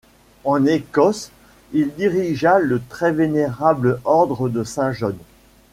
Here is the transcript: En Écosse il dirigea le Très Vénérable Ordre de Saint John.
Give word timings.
En 0.45 0.65
Écosse 0.65 1.29
il 1.73 1.93
dirigea 1.93 2.57
le 2.57 2.81
Très 2.89 3.11
Vénérable 3.11 4.01
Ordre 4.03 4.49
de 4.49 4.63
Saint 4.63 4.93
John. 4.93 5.15